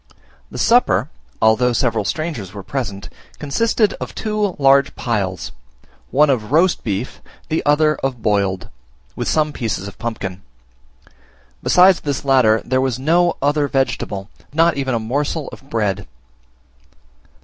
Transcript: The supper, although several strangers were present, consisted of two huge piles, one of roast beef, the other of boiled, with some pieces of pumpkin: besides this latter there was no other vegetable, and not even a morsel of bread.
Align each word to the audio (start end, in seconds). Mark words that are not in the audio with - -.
The 0.49 0.57
supper, 0.57 1.11
although 1.43 1.73
several 1.73 2.05
strangers 2.05 2.55
were 2.55 2.63
present, 2.63 3.07
consisted 3.37 3.93
of 4.01 4.15
two 4.15 4.55
huge 4.57 4.95
piles, 4.95 5.51
one 6.09 6.27
of 6.31 6.51
roast 6.51 6.83
beef, 6.83 7.21
the 7.49 7.63
other 7.67 7.93
of 7.97 8.19
boiled, 8.23 8.69
with 9.15 9.27
some 9.27 9.53
pieces 9.53 9.87
of 9.87 9.99
pumpkin: 9.99 10.41
besides 11.61 11.99
this 11.99 12.25
latter 12.25 12.63
there 12.65 12.81
was 12.81 12.97
no 12.97 13.37
other 13.43 13.67
vegetable, 13.67 14.27
and 14.39 14.55
not 14.55 14.75
even 14.75 14.95
a 14.95 14.99
morsel 14.99 15.49
of 15.49 15.69
bread. 15.69 16.07